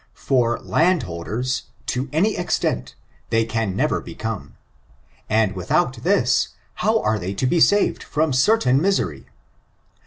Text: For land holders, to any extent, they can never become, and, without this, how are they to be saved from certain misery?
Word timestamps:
For 0.17 0.57
land 0.61 1.03
holders, 1.03 1.65
to 1.85 2.09
any 2.11 2.35
extent, 2.35 2.95
they 3.29 3.45
can 3.45 3.75
never 3.75 4.01
become, 4.01 4.55
and, 5.29 5.55
without 5.55 5.97
this, 6.01 6.55
how 6.81 6.99
are 7.01 7.19
they 7.19 7.35
to 7.35 7.45
be 7.45 7.59
saved 7.59 8.01
from 8.01 8.33
certain 8.33 8.81
misery? 8.81 9.27